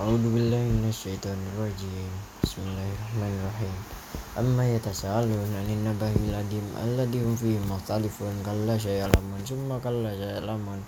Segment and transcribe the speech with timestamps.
[0.00, 2.10] أعوذ بالله من الشيطان الرجيم
[2.42, 3.76] بسم الله الرحمن الرحيم
[4.38, 10.80] أما يتساءلون عن النبأ العظيم الذي هم فيه مختلفون كلا سيعلمون ثم كلا سيعلمون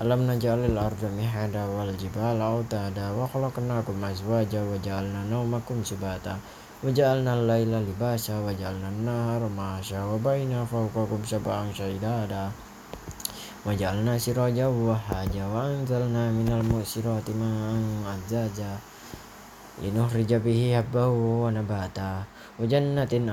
[0.00, 6.34] ألم نجعل الأرض مهادا والجبال أوتادا وخلقناكم أزواجا وجعلنا نومكم سباتا
[6.84, 12.44] وجعلنا الليل لباسا وجعلنا النهار معاشا وبينا فوقكم سبعا شدادا
[13.65, 18.81] wajalna siraja wa haja wa anzalna minal musirati ma'an azaja
[19.81, 22.25] linuhrija bihi habbahu wa nabata.
[22.59, 22.65] Wa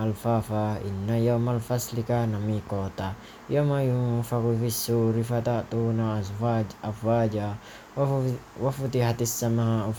[0.02, 3.12] alfafa inna yawmal fasli kana miqata.
[3.50, 7.52] Yawma yunfaku fis-suri fatatuna azwaj afwaja.
[7.96, 9.92] Wa sama samaa'u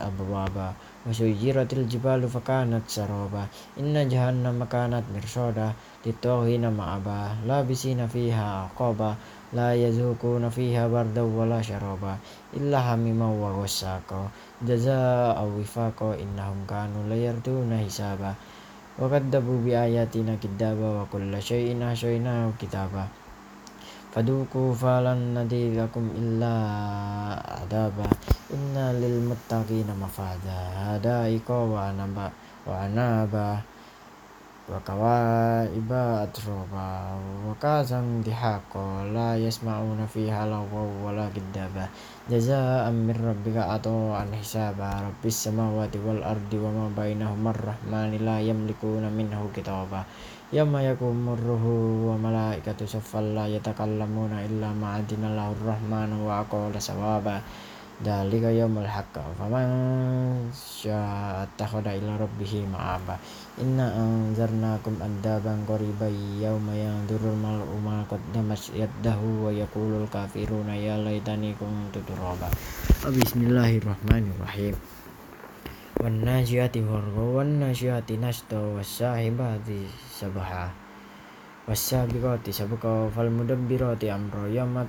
[0.00, 5.74] abwaba wa suyiratil jibalu fakanat saraba inna jahannama kanat mirsada
[6.06, 9.14] للطاغين مأبا لابسين فيها عقابا
[9.52, 12.16] لا يذوقون فيها بردا ولا شرابا
[12.56, 14.22] إلا حميما وغساقا.
[14.66, 18.34] جزاء وفاقا إنهم كانوا لا يرجون حسابا.
[19.00, 23.04] وكذبوا بآياتنا كذابا وكل شيء أحصيناه كتابا.
[24.12, 26.54] فذوقوا فلن نزيدكم إلا
[27.60, 28.06] عذابا.
[28.52, 30.60] إن للمتقين مفازا.
[30.92, 31.48] حدائق
[32.66, 33.48] وعنابا
[34.67, 35.91] وكواعب
[36.23, 36.89] أترابا
[37.47, 41.85] وكأسا دحاقا لا يسمعون فيها لغوا ولا كذابا
[42.31, 50.01] جزاء من ربك عطاء حسابا رب السماوات والأرض وما بينهما الرحمن لا يملكون منه كتابا
[50.53, 51.63] يوم يقوم الروح
[52.07, 57.37] وملائكة صفا لا يتكلمون إلا ما أذن له الرحمن وأقول صوابا
[58.02, 59.14] dalika yaumul haqq.
[59.38, 59.70] Faman
[60.50, 63.14] syaa koda ila rabbih ma'aba
[63.62, 66.10] inna anzarnakum adaban qariban
[66.42, 72.50] yauma yanzurul mar'u ma qaddamat yadahu wa yaqulul kafiruna ya laitani kuntu turaba.
[73.06, 74.74] Bismillahirrahmanirrahim.
[76.02, 80.74] Wan najiyati gharqa wan najiyati nashta wasahibati sabha.
[81.62, 84.82] Wasabiqati sabqa fal mudabbirati amra yawma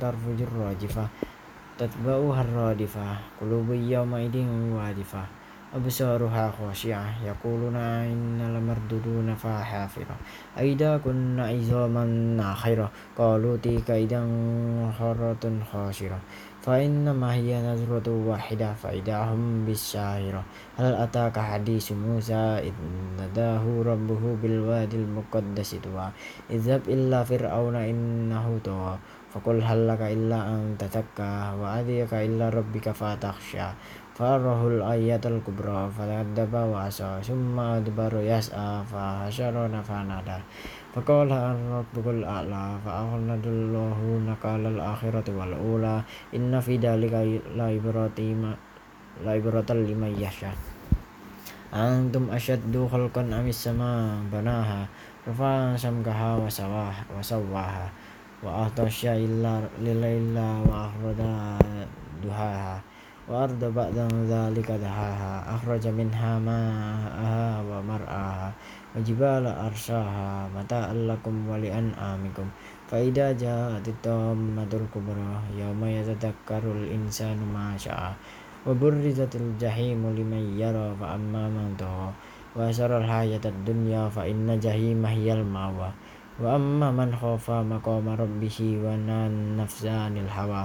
[0.00, 1.35] tarfujur rajifah
[1.78, 3.06] تتبعها الرادفة
[3.40, 4.36] قلوب يومئذ
[4.72, 5.22] واجفة
[5.74, 10.16] أبصارها خاشعة يقولون إنا لمردودون فحافرة
[10.58, 12.04] أئذا كنا عظاما
[12.36, 14.20] ناخرة قالوا تلك إذا
[14.98, 16.18] خرة خاسرة
[16.66, 20.42] فإنما هي نظرة واحدة فإذا هم بالساهرة
[20.78, 22.74] هل أتاك حديث موسى؟ إذ
[23.22, 26.08] نداه ربه بالوادي المقدس طوى
[26.50, 28.98] اذهب إلا فرعون إنه طغى.
[29.34, 33.68] فقل هل لك إلا أن تزكى وأهديك إلا ربك فتخشى
[34.16, 40.38] فأره الآية الكبرى فكذب وعصى ثم أدبر يسعى فحشر فنادى
[40.96, 43.98] فقال أن ربك الأعلى فأخذ الله
[44.32, 45.96] نكال الآخرة والأولى.
[46.32, 47.12] إن في ذلك
[47.52, 48.18] لعبرة
[49.72, 50.52] لمن يخشى.
[51.74, 54.88] أنتم أشد خلقا أم السماء بناها؟
[55.28, 56.30] رفع سمكها
[57.20, 57.86] وسواها.
[58.42, 59.06] وأغطش
[59.80, 60.36] لليل
[60.68, 61.20] وأخرج
[62.24, 62.76] دهاها
[63.26, 63.98] وأرض بعد
[64.30, 68.50] ذلك دهاها أخرج منها ماءها ومرعاها
[68.96, 72.46] وجبال أرساها متاعا لكم ولأنعامكم.
[72.86, 78.14] فإذا جاءت الطامة الكبرى يوم يتذكر الإنسان ما شاء
[78.66, 82.10] وبرزت الجحيم لمن يرى فأما من طغى
[82.56, 85.90] وأسر الحياة الدنيا فإن جحيم هي المأوى.
[86.36, 90.64] وأما من خاف مقام ربه ونهى النفس عن الهوى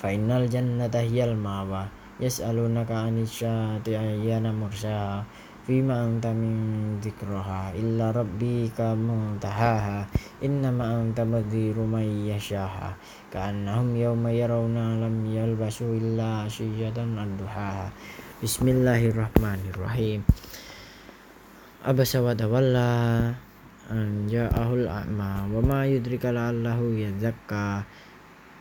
[0.00, 1.84] فإن الجنة هي المأوى.
[2.20, 5.24] يسألونك عن الشاة أيان مرساها
[5.64, 6.52] فيما أنت من
[7.00, 10.06] ذكرها؟ إلا ربك منتهاها.
[10.44, 12.96] إنما أنت مذير من يشاها.
[13.32, 17.88] كأنهم يوم يرون لم يلبسوا إلا عشية الضحاها
[18.44, 20.20] بسم الله الرحمن الرحيم.
[21.84, 22.92] أبس وتولى
[23.90, 27.70] أن جاءه الأعمى وما يدرك لعله يزكى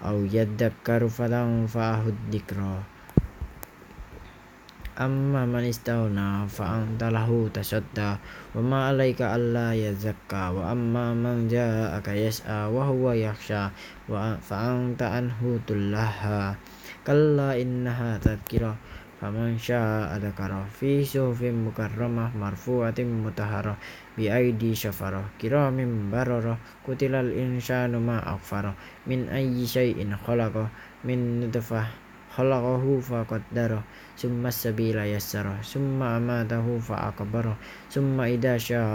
[0.01, 2.75] أو يذكر فتنفعه الذكرى.
[4.99, 8.11] أما من استغنى فأنت له تصدى
[8.55, 10.43] وما عليك ألا يزكى.
[10.58, 13.64] وأما من جاءك يسعى وهو يخشى
[14.41, 16.55] فأنت عنه تلهى.
[17.08, 18.76] كلا إنها تذكرة.
[19.21, 23.75] فمن شاء ذكره في صحف مكرمة مرفوعة مطهرة
[24.17, 25.77] بأيدي سفرة كرام
[26.11, 26.57] بررة
[26.87, 28.73] قتل الإنسان ما أكفره
[29.07, 30.67] من أي شيء خلقه
[31.03, 31.83] من نطفة
[32.35, 33.83] خلقه فقدره
[34.17, 37.55] ثم السبيل يسره ثم أماته فأكبره
[37.91, 38.85] ثم إذا شاء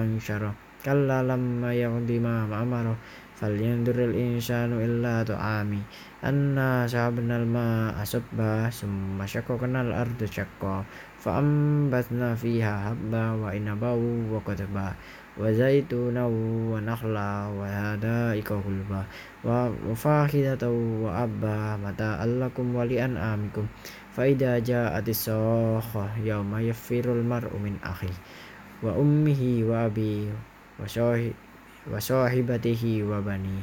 [0.00, 0.54] أنشره
[0.84, 2.96] كلا لما يقضي ما أمره
[3.39, 5.81] فلينظر الإنسان إلا طعامي
[6.23, 10.83] أنا شربنا الماء صبا ثم شققنا الأرض شقا
[11.19, 13.91] فأنبتنا فيها حبا وعنبا
[14.31, 14.89] وقضبا
[15.39, 16.25] وزيتونا
[16.71, 19.01] ونخلا وحدائق غلبا
[19.87, 20.63] وفاكهة
[21.03, 23.65] وأبا متاعا لكم ولأنعامكم
[24.11, 28.17] فإذا جاءت الصاخة يوم يفر المرء من أخيه
[28.83, 30.31] وأمه وأبيه
[31.84, 33.60] wa sahibatihi wa bani.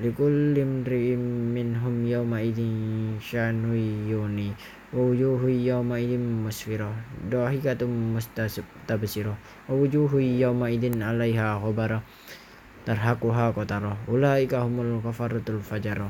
[0.00, 3.76] Likul imri'in minhum yawma idin syanu
[4.08, 4.56] yuni
[4.88, 6.88] wa wujuhu yawma idin musfira.
[7.28, 9.36] Dahikatum mustabsira
[9.68, 12.00] wa wujuhu yawma idin 'alaiha khubara
[12.88, 13.96] tarhaquha qatara.
[14.08, 16.08] Ulaika humul kafaratul fajara.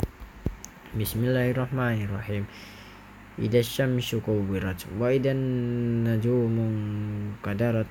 [0.94, 2.46] Bismillahirrahmanirrahim.
[3.40, 5.40] Idasyamsu kuwirat wa idan
[6.04, 6.74] najumun
[7.40, 7.88] kadarat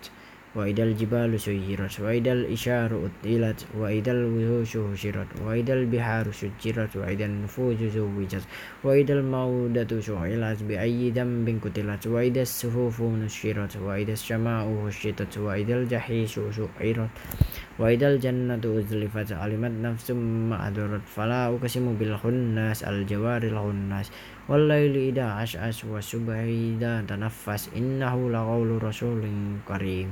[0.56, 8.44] وإذا الجبال سيرت وإذا الإشار أطلت وإذا الوحوش حشرت وإذا البحار سجرت وإذا النفوس زوجت
[8.84, 17.10] وإذا الموءودة سئلت بأي ذنب قتلت وإذا الصحف نشرت وإذا السماء هشتت وإذا الجحيم سعرت.
[17.82, 20.12] وإذا الجنة أزلفت علمت نفس
[20.50, 24.08] ما أدرت فلا أقسم بالخناس الجوار الخناس
[24.50, 29.22] والليل إذا عشعش والصبح إذا تنفس إنه لقول رسول
[29.68, 30.10] كريم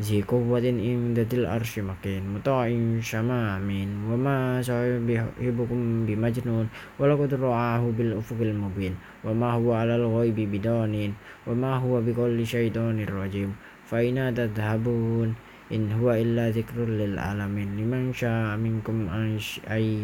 [0.00, 2.70] ذي قوة عند ذي العرش مكين مطاع
[3.02, 6.66] ثم أمين وما صاحبكم بمجنون
[6.98, 8.94] ولقد رآه بالأفق المبين
[9.26, 11.14] وما هو على الغيب بدانين
[11.46, 13.50] وما هو بكل شيطان رجيم
[13.90, 15.34] فأين تذهبون
[15.73, 19.37] إن هو إلا ذكر للعالمين لمن شاء منكم أن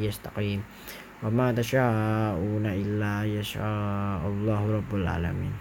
[0.05, 0.61] يستقيم
[1.23, 5.53] وما تشاءون إلا يشاء الله رب العالمين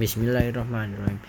[0.00, 1.20] بسم الله الرحمن الرحيم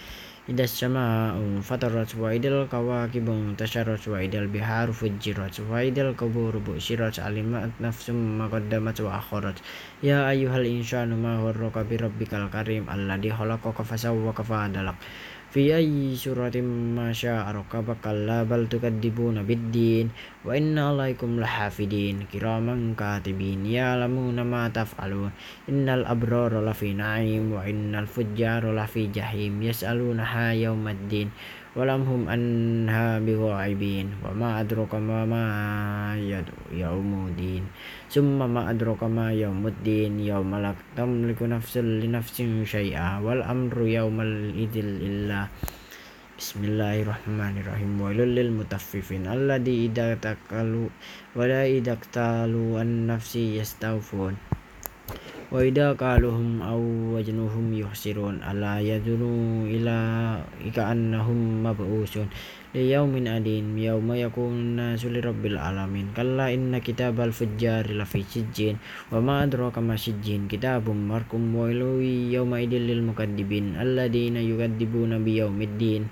[0.50, 8.48] إذا السماء فطرت وإذا الكواكب انتشرت وإذا البحار فجرت وإذا القبور بؤشرت علمت نفس ما
[8.48, 9.58] قدمت وأخرت
[10.04, 14.96] يا أيها الإنسان ما غرك بربك الكريم الذي خلقك فسوك فعدلك
[15.49, 20.13] fi ayyi suratin masya'a syaa rakkabaka la bal tukadzibuna biddin
[20.49, 25.31] وإن عليكم لحافظين كراما كاتبين يعلمون ما تفعلون
[25.69, 31.29] إن الأبرار لفي نعيم وإن الفجار لفي جحيم يسألونها يوم الدين
[31.77, 35.45] ولم هم أنها بغائبين وما أدرك ما ما
[36.73, 37.65] يوم الدين
[38.09, 43.77] ثم ما أدرك ما يوم الدين يوم لا تملك نفس لنفس شيئا والأمر
[46.39, 47.99] Bismillahirrahmanirrahim.
[47.99, 50.87] Walil lil mutaffifin alladhi idza taqalu
[51.35, 54.39] wa la idza taqalu an nafsi yastawfun.
[55.51, 56.79] Wa idza qaluhum aw
[57.19, 59.99] wajnuhum yuhsirun ala yadunu ila
[60.63, 62.31] ika annahum mab'usun.
[62.77, 66.13] liyaumin adin yauma yakunu nasu lirabbil alamin.
[66.13, 68.77] Kalla inna kitabal fujjari lafi sijjin
[69.09, 70.49] wa ma adraka ma sijjin.
[70.49, 76.09] Kitabum markum wailul yauma idil lil mukaddibin alladziina yukadzibuna biyaumiddin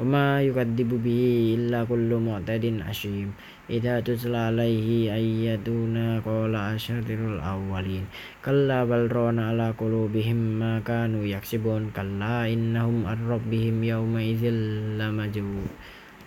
[0.00, 1.22] وما يكذب به
[1.58, 3.30] إلا كل معتد أشيم
[3.70, 8.04] إذا تتلى عليه آياتنا قال أساطير الأولين.
[8.44, 11.94] كلا بل ران على قلوبهم ما كانوا يكسبون.
[11.96, 14.42] كلا إنهم عن ربهم يومئذ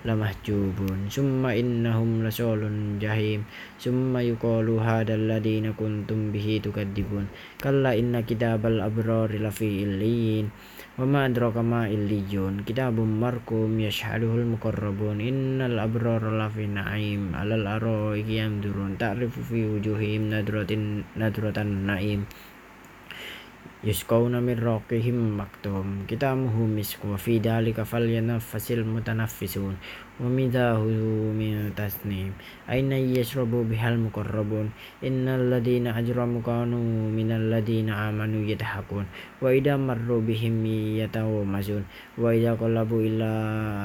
[0.07, 0.99] لمحجوبون.
[1.11, 3.41] ثم إنهم لصال الجحيم
[3.83, 7.25] ثم يقال هذا الذين كنتم به تكذبون.
[7.61, 10.45] كلا إن كتاب الأبرار لفي إليين
[10.98, 18.98] وما أدراك ما إليون كتاب مرقوم يشهده المقربون إن الأبرار لفي نعيم على الأرائك ينظرون
[18.98, 20.70] تعرف في وجوههم نظرة
[21.16, 22.20] نظرة النعيم
[23.83, 29.75] يسقون من رقهم مكتوم كتابه مسك وفي ذلك فلينفس المتنفسون.
[30.17, 30.81] ومزاجه
[31.37, 32.33] من تسنيم.
[32.65, 34.67] أين يشرب بها المقربون؟
[35.05, 39.05] إن الذين أجرموا كانوا من الذين آمنوا يضحكون.
[39.41, 40.65] وإذا مروا بهم
[41.05, 41.83] يتغامزون
[42.17, 43.31] وإذا قلبوا إلى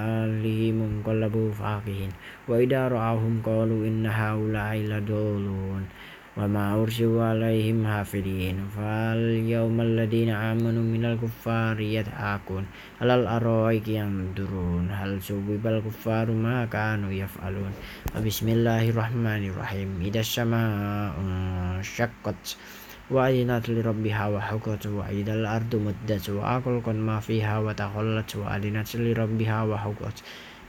[0.09, 2.11] أهلهم انقلبوا فاكهين
[2.49, 5.85] وإذا رأوهم قالوا إن هؤلاء لضالون.
[6.33, 12.65] وما أرسلوا عليهم حافظين فاليوم الذين آمنوا من الكفار يضحكون.
[13.01, 17.73] على الأرائك ينظرون؟ هل سبب الكفار ما كانوا يفعلون؟
[18.17, 19.91] بسم الله الرحمن الرحيم.
[20.09, 22.57] إذا السماء انشقت
[23.12, 30.18] وأذنت لربها وحكت وإذا الأرض مدت وأغلقت ما فيها وتخلت وأذنت لربها وحكت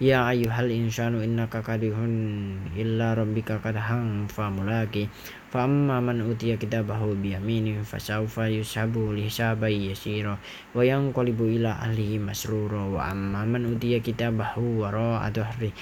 [0.00, 1.98] يا أيها الإنسان إنك كره
[2.78, 5.04] إلا ربك كدحا فملاقي
[5.50, 10.38] فأما من أوتي كتابه بيمينه فسوف يسحب لحسابا يسيرا
[10.74, 15.72] وينقلب إلى أهله مسرورا وأما من أوتي كتابه وراء ظهره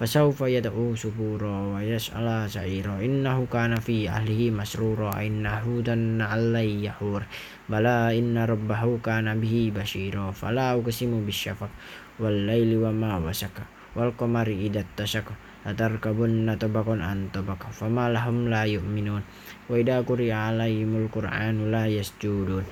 [0.00, 3.04] fasawfa yad'u subura wa yas'ala sa'ira.
[3.04, 5.12] Innahu kana fi ahlihi masrura.
[5.20, 7.20] Innahu dan allai yahur.
[7.68, 11.68] Bala inna rabbahu kana bihi basira fala uqsimu bisyafaq
[12.16, 13.68] wal laili wa ma wasaka.
[13.92, 15.36] Wal qamari idat tasaka.
[15.68, 19.20] Latarkabunna tabakun an tabaqa fama lahum la yu'minun.
[19.68, 22.64] Wa idha quri'a alaihimul qur'anu la yasjudun.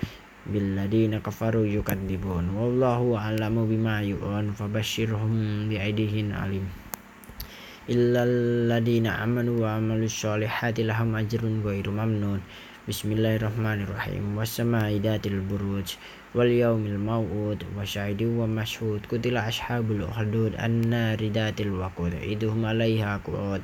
[0.49, 4.57] Billadina kafaru yukadzibun wallahu a'lamu bima yu'un.
[4.57, 6.88] Fabashshirhum bi'aidihin alim.
[9.50, 12.40] وعملوا الصالحات لهم أجر غير ممنون
[12.90, 15.88] بسم الله الرحمن الرحيم والسماء ذات البروج
[16.35, 19.01] واليوم الموعود وشاهد ومشهود.
[19.09, 22.13] قتل أصحاب الأخدود النار ذات الوقود.
[22.15, 23.63] إذ عليها قعود.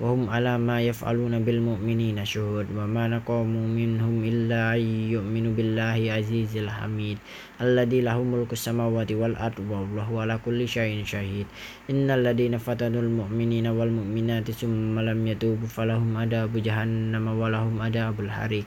[0.00, 2.66] وهم على ما يفعلون بالمؤمنين شهود.
[2.76, 7.18] وما نقاموا منهم إلا أن يؤمنوا بالله عزيز الحميد
[7.60, 11.46] الذي له ملك السماوات والأرض والله على كل شيء شهيد.
[11.90, 18.66] إن الذين فتنوا المؤمنين والمؤمنات ثم لم يتوبوا فلهم عذاب جهنم ولهم عذاب الحريق.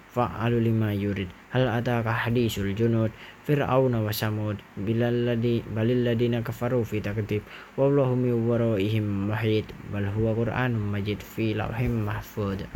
[0.11, 1.31] fa'alu lima yurid.
[1.55, 3.11] Hal ataka hadisul junud?
[3.47, 4.59] Fir'auna wa samud.
[4.75, 7.43] Bilalladhi balilladhina kafaru fi takdib.
[7.79, 9.71] Wallahu min waraihim muhit.
[9.91, 12.67] Bal huwa qur'anun majid fi lauhim mahfud.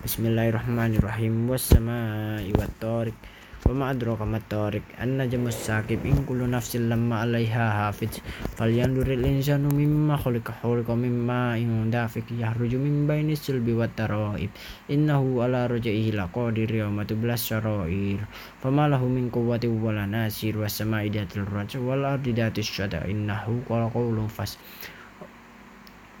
[0.00, 1.48] Bismillahirrahmanirrahim.
[1.52, 3.16] Was samaa'i wat tariq.
[3.60, 8.24] Wa ma'adraka mattariq An-najmus sakib In kullu nafsin lamma alaiha hafiz
[8.56, 14.48] Falyanduril insanu mimma khuliqa khuliqa mimma in dafik Yahruju min baini sulbi wa taraib
[14.88, 18.24] Innahu ala rajaihi laqadir yawma tublas syarair
[18.64, 23.92] Fama lahu min quwwati wala nasir Wassama'i datil raj Wal ardi datis syada Innahu qala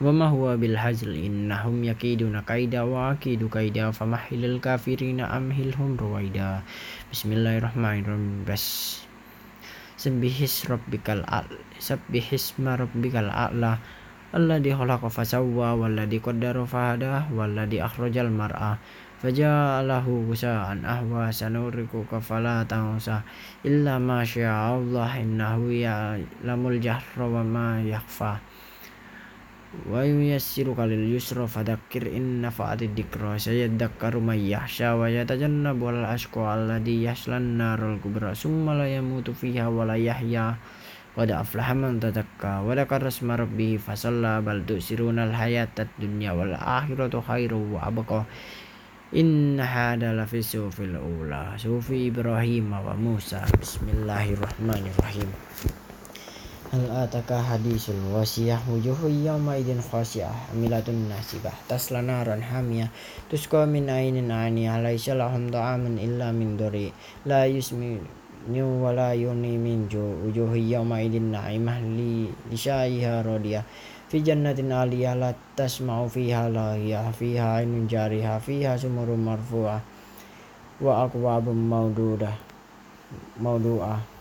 [0.00, 6.64] wa ma huwa bil hazl innahum yakiduna kaida wa akidu kaida famahilil kafirina amhilhum ruwaida.
[7.12, 8.48] Bismillahirrahmanirrahim.
[8.48, 8.96] Bas.
[10.00, 13.76] Sembihis rabbikal a'la Sabbihis ma rabbikal a'la.
[14.32, 18.80] Alladhi khalaqa fasawwa Walladhi qaddara fahada Walladhi akhrajal mar'a.
[19.20, 23.20] Faja'alahu gusa'an ahwa Sanurikuka kafala tangsa
[23.68, 28.40] Illa ma syaa Allah Innahu ya lamul jahra wa ma yakfa
[29.70, 36.58] wa yuyassiruka lil yusra fadhakkir in nafa'ati dzikra sayadhakkaru may yakhsha wa yatajannabu al ashqa
[36.58, 40.58] alladhi yaslan narul kubra summa la yamutu fiha wa la yahya.
[41.14, 47.22] Qad aflaha man tadakka wa asma rabbih fasalla bal tusiruna al hayatad dunya wal akhiratu
[47.22, 48.26] khairu wa abqa.
[49.14, 51.58] Inna hada la fi sufil ula.
[51.58, 53.42] Sufi Ibrahim wa Musa.
[53.58, 55.30] Bismillahirrahmanirrahim
[56.70, 62.86] Hal ataka hadisul wasiyah wujuhu yawmaidin khasiyah amilatun nasibah tasla naran hamiyah
[63.26, 66.94] tusqa min ainin aniyah laisa lahum ta'amun illa min dori
[67.26, 67.98] la yusmi
[68.46, 73.66] nyu wala yuni min ju wujuhu yawmaidin na'imah li lisaiha radiyah
[74.06, 79.82] fi jannatin aliyah la tasma'u fiha lahiyah fiha ainun jarihah fiha sumurum marfu'ah
[80.78, 82.38] wa aqwabum maududah
[83.42, 84.19] maudu'ah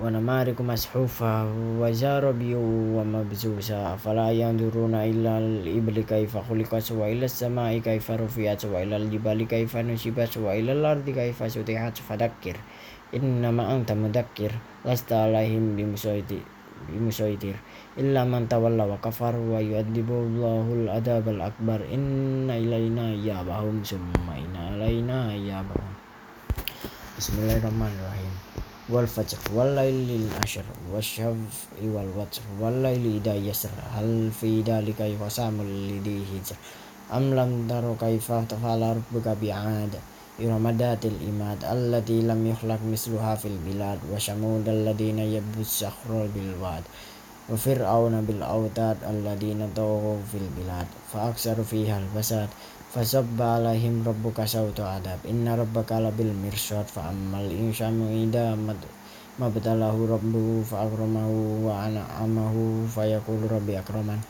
[0.00, 1.32] ونمارق مسحوفة
[1.80, 2.54] وزرابي
[2.96, 10.32] ومبثوثة فلا ينظرون إلى الإبل كيف خلقت وإلى السماء كيف رفعت وإلى الجبال كيف نصبت
[10.36, 12.56] وإلى الأرض كيف سطحت فذكر
[13.16, 14.52] إنما أنت مذكر
[14.86, 15.76] لست عليهم
[16.88, 17.56] بمسيطر
[18.00, 25.90] إلا من تولى وكفر ويؤدب الله العذاب الأكبر إن إلينا إيابهم ثم إن علينا إيابهم
[27.18, 28.32] بسم الله الرحمن الرحيم
[28.85, 30.61] wal fajr wal lailil ashr
[30.93, 36.53] wasyaf'i wal watr wal laili idha yasr hal fi dalika yuqasamul lidi hijr
[37.09, 39.89] am lam taru kaifa tafala rabbuka bi'ad
[40.37, 46.85] iramadatil imad allati lam yukhlaq misluha fil bilad wa shamud alladina yabus sakhrul bil wad
[47.49, 49.01] wa fir'auna bil autad
[52.95, 58.55] fasabba alaihim rabbuka sautu adab inna rabbaka labil mirsad fa ammal ida
[59.35, 64.23] mabtalahu rabbuhu fa akramahu wa an'amahu fa yaqulu rabbi akraman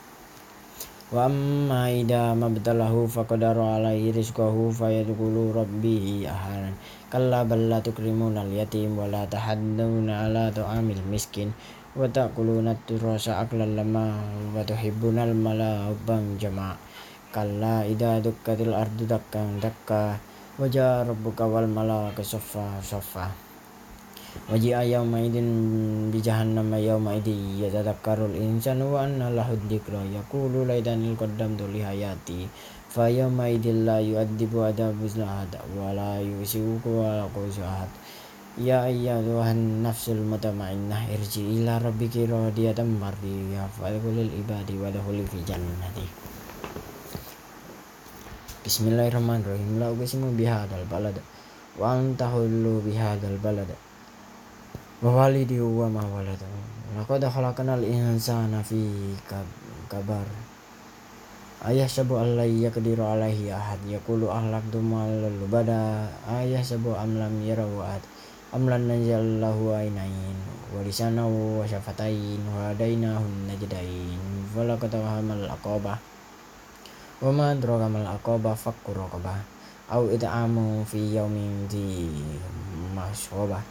[1.14, 6.74] wa amma ida mabtalahu fa qadara alaihi rizqahu fa yaqulu rabbi ahanan
[7.14, 11.54] kalla bal tukrimuna al yatim wa la tahadduna ala ta'amil miskin
[11.94, 14.26] wa ta'kuluna turasa aklan lama
[14.58, 15.94] wa tuhibbuna al mala
[16.42, 16.85] jama' kalla
[17.87, 20.19] ida dukkatil ardu dakkan dakka
[20.59, 23.51] wajah rabbuka wal malaka soffa soffa
[24.51, 25.37] وجيء يومئذ
[26.15, 27.29] بجهنم يومئذ
[27.63, 32.41] يتذكر الإنسان وأن له الذكرى يقول ليتني قدمت لحياتي
[32.95, 34.99] فيومئذ لا يؤدب عذاب
[35.35, 37.91] أحد ولا يوسوك ولا قوس أحد
[38.59, 46.07] يا أيها النفس المطمئنة ارجعي إلى ربك راضية مرضية فادخلي العباد وادخلي في جنتي
[48.66, 49.78] Bismillahirrahmanirrahim.
[49.78, 51.22] La uqsimu bihadal balada
[51.78, 52.34] wa anta
[52.82, 53.78] bihadal balada
[55.06, 56.50] wa walidi wa ma walada.
[56.98, 59.14] Laqad khalaqnal insana fi
[59.86, 60.26] kabar.
[61.62, 63.86] Ayah sabu Allah ya kediru alaihi ahad.
[63.86, 68.02] Yaqulu ahlak dumal lubada ayah sabu amlam yarahu ahad.
[68.50, 70.38] Amlan najallahu ainain.
[70.74, 74.18] Wa lisanahu wa syafatain wa dainahun najdain.
[74.58, 74.98] Wa laqad
[78.54, 79.40] fakku raqabah
[79.90, 82.10] au it'amu fi yaumin di
[82.94, 83.62] mashrabah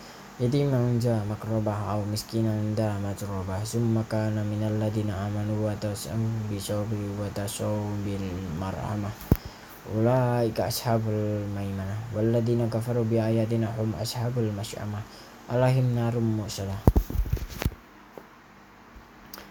[0.43, 6.19] yatiman za makrobah aw miskinan da matrobah summa kana minal ladina amanu wa tasaw
[6.51, 8.27] bi sabri wa tasaw bil
[8.59, 9.15] marhamah
[9.95, 11.95] ulaika ashabul maimanah.
[12.17, 15.03] Walladina kafaru bi ayatina hum ashabul masyamah
[15.47, 16.83] alahim narum musalah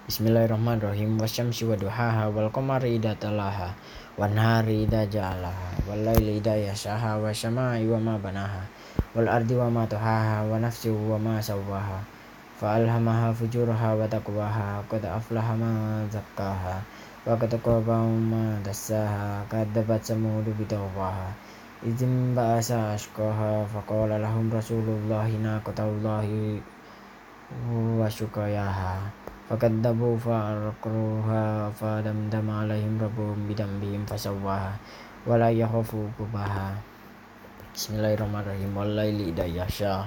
[0.03, 1.15] Bismillahirrahmanirrahim.
[1.15, 3.71] Wasyamsi wa duhaha wal qamari idza talaha
[4.19, 8.67] wan hari idza ja'alaha wal laili idza yasaha wasyama'i wa ma banaha
[9.15, 12.03] wal ardi wa ma tuhaha wa nafsi wa ma sawaha
[12.59, 15.71] fa alhamaha fujuraha wa taqwaha qad aflaha ma
[16.11, 16.83] zakkaha
[17.23, 21.31] wa qad khaba ma dassaha kadzabat samud bi tawwaha
[21.79, 26.59] idzin ba'asa ashqaha fa qala lahum rasulullahi naqatallahi
[27.71, 34.71] wa syukayaha fakadzabu fa arqruha fa damdama alaihim rabbuhum bidambihim fasawwaha
[35.27, 36.75] wa la yakhafu kubaha
[37.73, 38.69] Bismillahirrahmanirrahim.
[38.77, 40.05] Wallaili idza yasha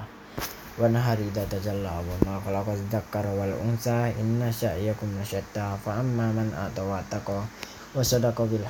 [0.79, 6.31] wa nahari idza tajalla wa ma khalaqa dzakara wal unsa inna sa'yakum lasyatta fa amma
[6.31, 8.63] man ata wa taqa wa sadaqa bil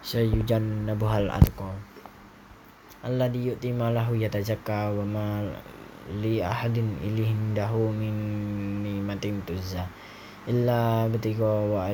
[0.00, 1.72] وسيجنبها الأتقى
[3.04, 5.28] الذي يؤتي ماله يتزكى وما
[6.09, 8.15] li ahadin ilihin dahu min
[8.83, 9.87] nimatin tuzza.
[10.49, 11.87] Illa batiqa wa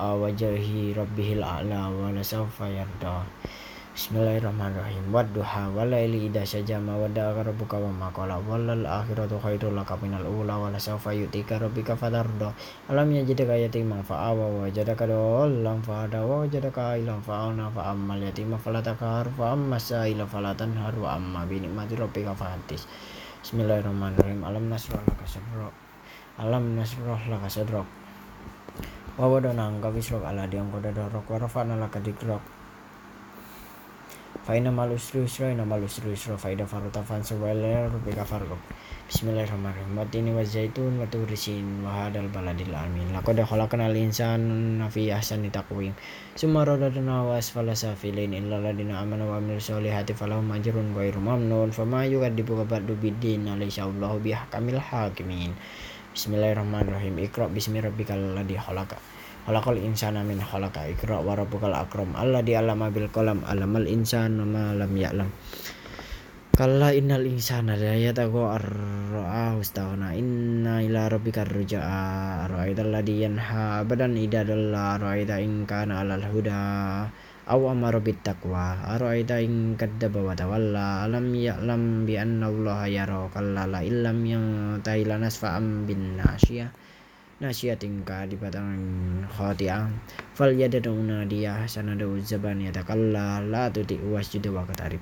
[0.00, 3.26] wajahi rabbihil a'la wa nasawfa yardah
[3.90, 5.10] Bismillahirrahmanirrahim.
[5.10, 10.62] Wadduha walaili idza sajama wadda'a rabbuka wa ma qala wallal akhiratu khairul laka minal ula
[10.62, 12.54] wa lasawfa yu'tika rabbuka fatarda.
[12.86, 18.54] Alam yajidka yatiman fa'awa wa wajadaka dhallan fa'ada wa wajadaka ailan fa'ana fa ammal yatima
[18.62, 22.30] fala takhar fa sa'ila fala tanhar wa amma bi ni'mati rabbika.
[23.42, 24.46] Bismillahirrahmanirrahim.
[24.46, 25.74] Alam nasrah laka sadrak.
[26.38, 27.90] Alam nasrah laka sadrak.
[29.18, 32.59] Wa wadana angka wisrak ala diam qad darak wa rafa'na laka dikrak
[34.40, 38.56] Faina mal usri usra ina mal usri usra faida faruta fansa wala rubika farqab
[39.10, 39.98] Bismillahirrahmanirrahim.
[39.98, 43.10] Watini wa zaitun wa turisin wa hadal baladil amin.
[43.10, 45.92] Laqad khalaqna al insan fi ahsani taqwim.
[46.38, 51.74] Summa radadna wa asfala safilin illa ladina amanu wa amil solihati falahum ajrun ghairu mamnun.
[51.74, 55.52] Fama yukadzibuka ba'du biddin alaysa Allahu bihkamil hakimin.
[56.14, 57.18] Bismillahirrahmanirrahim.
[57.18, 58.56] Iqra bismi rabbikal ladzi
[59.48, 62.12] Khalaqal insana min khalaqa ikra wa rabbukal akram.
[62.12, 65.28] Alladzi allama bil qalam alamal insana ma lam ya'lam.
[66.50, 72.52] Kalla innal insana la yatagha ar-ra'a istaghna inna ila rabbika rujaa.
[72.52, 75.00] Ra'aita alladhi yanha abadan idza dalla.
[75.00, 76.60] Ra'aita in kana 'alal huda
[77.50, 81.08] aw amara bit taqwa ara'aita in kadzdzaba wa tawalla.
[81.08, 83.24] Alam ya'lam bi anna allaha yara.
[83.32, 86.68] Kalla la illam yantahi lanasfa'am bin nasiyah
[87.40, 88.76] nasiyatin ka di batang
[89.24, 89.88] khati'ah
[90.36, 95.00] fal yadaduna dia sanadu zaban yatakalla la tuti wasjud wa qatarib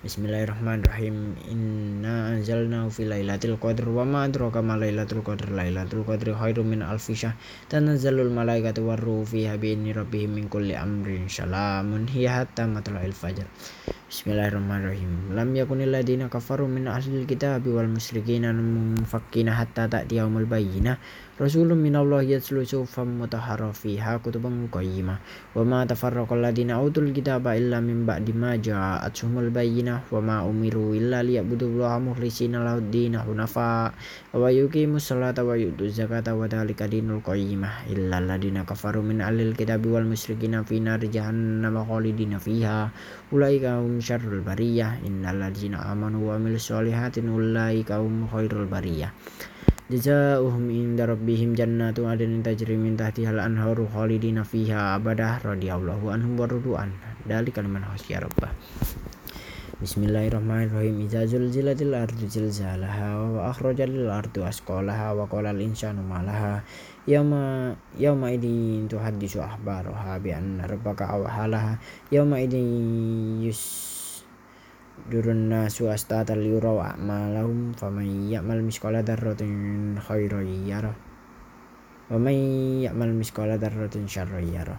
[0.00, 1.36] Bismillahirrahmanirrahim.
[1.52, 5.52] Inna anzalnahu fi lailatul qadr wa ma adraka ma lailatul qadr.
[5.52, 7.36] Lailatul qadri khairum min alfi syahr.
[7.68, 11.28] Tanazzalul malaikatu warruhu fiha bi rabbihim min kulli amrin.
[11.28, 13.44] Salamun hiya hatta matla'il fajr.
[14.10, 15.38] Bismillahirrahmanirrahim.
[15.38, 20.98] Lam yakunil ladina kafaru min ahlil kitabi wal musyrikina munfakkina hatta ta'tiyahumul bayyinah.
[21.40, 25.24] Rasulun Allah yatslu sufam mutahhara fiha kutuban qayyimah.
[25.56, 30.04] Wa ma tafarraqal ladina utul kitaba illa min ba'di ma ja'atuhumul bayyinah.
[30.12, 33.96] Wa ma umiru illa liya'budullaha mukhlishina lahud-din hunafa.
[34.36, 37.88] Wa yuqimus salata wa yu'tuz zakata wa dzalika dinul qayyimah.
[37.88, 42.92] Illa ladina kafaru min ahlil kitabi wal musyrikina fi nar jahannam khalidina fiha.
[43.32, 45.00] Ulaika hum syarrul bariyah.
[45.08, 47.24] Innal ladzina amanu wa amilus solihati
[49.90, 56.46] jazaohum inda rabbihim jannatu adnin tajri min tahtihal anharu khalidina fiha abadah radhiyallahu anhum wa
[57.26, 58.54] dari kalimat khasya rabbah.
[59.82, 61.10] Bismillahirrahmanirrahim.
[61.10, 66.62] Iza zulzilatil ardu zilzalaha wa akhrajatil ardu asqalaha wa qala al insanu malaha
[67.10, 71.82] Yawma yawma idin tuhaddisu ahbaraha bi anna rabbaka awhalaha
[72.14, 73.89] Yawma idin yus
[75.10, 80.94] durun nasu astata liyuraw a'malahum faman ya'mal miskola darratin khairan yarah.
[82.06, 82.38] Wa man
[82.78, 84.78] ya'mal miskola darratin syarran yarah.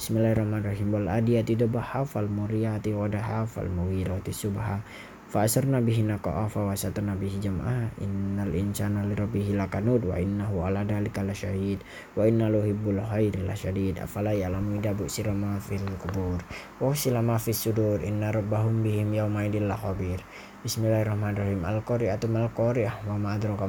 [0.00, 0.88] Bismillahirrahmanirrahim.
[0.88, 4.80] Wal adiyati dabaha fal muriyati wadaha fal muwirati subha
[5.28, 11.20] Fa'asarna bihi naqa'a fa wasatna bihi jam'a innal insana lirabbihi lakanud wa innahu ala dalika
[11.20, 11.84] lasyahid
[12.16, 16.40] wa inna hibbul khairi lasyadid afala ya'lamu idza bu'sira ma fil kubur
[16.80, 18.00] wa usila ma fis sudur.
[18.00, 20.24] Inna rabbahum bihim yawma idil khabir.
[20.64, 21.60] Bismillahirrahmanirrahim.
[21.60, 23.68] Al-qari'atu mal qari'ah wa ma adraka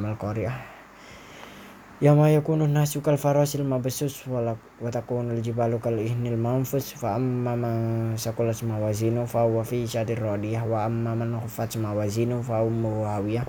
[2.00, 4.56] qari'ah Yama yakunu nasu kal farasil mabsus wa
[4.88, 10.64] takunul jibalu kal ihnil manfus fa amma man sakulat mawazinu fa huwa fi syatir radiyah
[10.64, 13.44] wa amma man khuffat mawazinu fa ummu hawiyah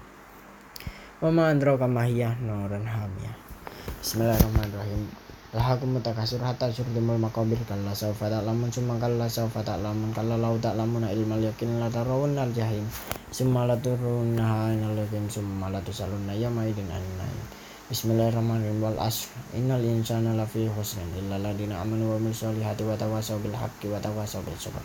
[1.23, 3.39] wa ma adraka mahiyah nuran hamiyah.
[4.03, 5.07] Bismillahirrahmanirrahim.
[5.55, 11.11] Lahakum mutakasir hatta syurdumul makabir kalla sawfa ta'lamun summa kalla sawfa ta'lamun kalla lau ta'lamuna
[11.15, 12.87] ilmal yakin la tarawun al jahim
[13.31, 17.03] summa la turunnaha inal yakin summa la tusalunna yama idin an
[17.91, 18.87] Bismillahirrahmanirrahim.
[18.87, 23.51] Wal asr innal insana lafi khusrin illa ladina amanu wa amilus solihati wa tawasaw bil
[23.51, 24.79] haqqi wa tawasaw bil sabr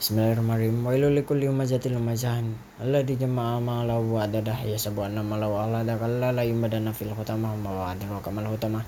[0.00, 0.80] Bismillahirrahmanirrahim.
[0.80, 6.40] Wailul likulli humazatil lumazahin alladzi jama'a malahu wa adada yasabu anna malahu alada kalla la
[6.40, 8.80] yumadana fil khutamah wa adraka kamal khutamah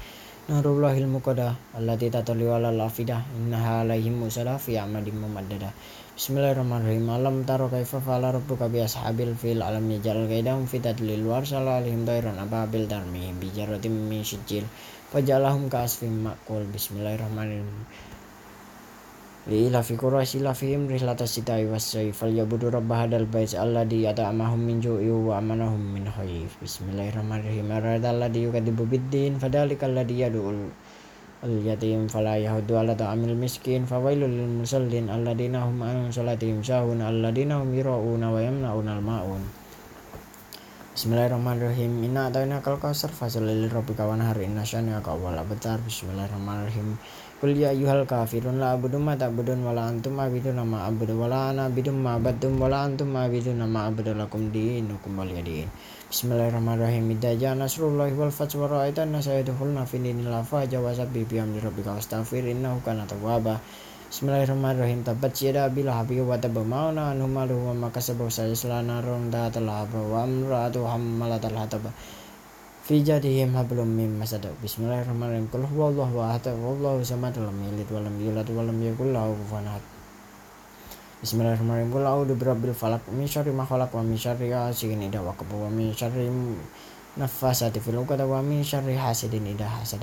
[0.49, 5.69] narullahil muqaddah allati tatali ala lafidah innaha alaihim musala fi amadim mumaddada
[6.13, 7.09] Bismillahirrahmanirrahim.
[7.09, 11.81] Alam taro kaifa fa'ala rabbuka bi ashabil fil alam yaj'al kaidahum fi tadlil wa arsala
[11.81, 14.69] alaihim tayran ababil tarmihim bi jarratin min sijil
[15.09, 16.69] fajalahum ka asfin ma'kul.
[16.69, 17.65] Bismillahirrahmanirrahim.
[19.49, 24.05] Li ila fi quraish ila fihim rihlatas sitai was sayf falyabudu rabb hadal bait alladhi
[24.05, 26.61] at'amahum min ju'i wa amanahum min khayf.
[26.61, 27.73] Bismillahirrahmanirrahim.
[27.73, 30.77] Arada alladhi yukadibu biddin fadhalika alladhi yad'ul
[31.44, 37.70] اليتيم فلا يهد على طعام المسكين فويل للمصلين الذين هم عن صلاتهم ساهون الذين هم
[37.74, 39.44] يراؤون ويمنعون الماءون
[40.98, 46.98] Bismillahirrahmanirrahim Inna atayna kal kausar fasalil rabbika wanhar inna syani'aka wal abtar Bismillahirrahmanirrahim
[47.43, 51.67] Kul ya ayyuhal kafirun la abudu ma ta'budun wala antum abidun ma abudu wala ana
[51.67, 55.67] abidun ma abadtum wala antum abidun ma abudu lakum dinukum waliyadin
[56.07, 57.11] Bismillahirrahmanirrahim.
[57.19, 61.59] Idza nasrullahi wal fath wa ra'aitan nasa yadkhuluna fi dinil afaja wa sabbi bi amri
[61.59, 63.11] rabbika wastaghfir innahu kana.
[63.11, 65.03] Bismillahirrahmanirrahim.
[65.03, 69.99] Tabat yada bil habi wa tabamauna anhu malu wa ma kasabu sayasla narun datal haba
[69.99, 71.91] wa amra'atu hammalatal hataba.
[72.83, 74.43] Fi jadihim hablum mim masad.
[74.59, 75.47] Bismillahirrahmanirrahim.
[75.55, 76.51] Qul huwallahu ahad.
[76.51, 77.31] Wallahu samad.
[77.39, 79.85] Lam yalid wa lam yulad wa lam yakul lahu kufuwan ahad.
[81.23, 81.95] Bismillahirrahmanirrahim.
[81.95, 85.71] Qul a'udzu birabbil falaq min syarri ma khalaq wa min syarri ghasiqin idza waqab wa
[85.71, 86.27] min syarri
[87.15, 90.03] nafasati fil 'uqad wa min syarri hasidin idza hasad.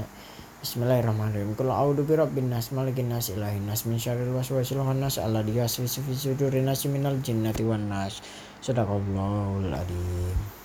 [0.64, 1.60] Bismillahirrahmanirrahim.
[1.60, 6.16] Qul a'udzu birabbin nas malikin nas ilahin nas min syarril waswasil khannas alladzi yuwaswisu fi
[6.16, 8.24] sudurin nas minal jinnati wan nas.
[8.64, 10.59] Sadaqallahul adzim.